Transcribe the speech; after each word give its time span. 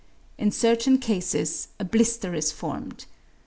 In 0.39 0.49
certain 0.49 0.97
cases 0.97 1.67
a 1.79 1.85
blister 1.85 2.33
is 2.33 2.51
formed. 2.51 3.05